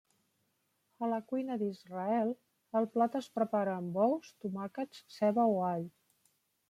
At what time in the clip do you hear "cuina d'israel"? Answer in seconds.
1.31-2.33